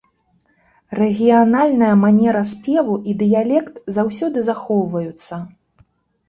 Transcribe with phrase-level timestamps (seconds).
[0.99, 5.33] Рэгіянальная манера спеву і дыялект заўсёды захоўваюцца.